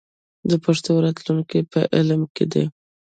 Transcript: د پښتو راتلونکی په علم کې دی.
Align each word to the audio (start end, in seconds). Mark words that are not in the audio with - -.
د 0.49 0.51
پښتو 0.65 0.91
راتلونکی 1.05 1.59
په 1.71 1.79
علم 1.95 2.21
کې 2.35 2.45
دی. 2.51 2.65